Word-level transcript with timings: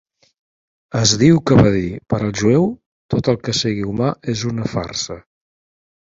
Es 0.99 1.11
diu 1.23 1.37
que 1.49 1.57
va 1.59 1.73
dir: 1.75 1.83
"Per 2.13 2.21
al 2.21 2.31
jueu, 2.39 2.65
tot 3.15 3.31
el 3.35 3.39
que 3.49 3.55
sigui 3.59 3.87
humà 3.93 4.09
és 4.35 4.49
una 4.55 4.69
farsa". 4.75 5.21